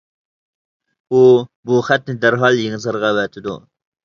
[1.11, 1.19] ئۇ،
[1.67, 3.57] بۇ خەتنى دەرھال يېڭىسارغا ئەۋەتىدۇ.